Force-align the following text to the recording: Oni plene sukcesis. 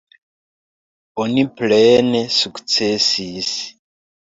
Oni 1.25 1.43
plene 1.59 2.23
sukcesis. 2.39 3.55